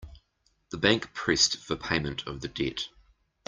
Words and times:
The 0.71 0.79
bank 0.79 1.13
pressed 1.13 1.57
for 1.57 1.75
payment 1.75 2.25
of 2.25 2.41
the 2.41 2.47
debt. 2.47 2.89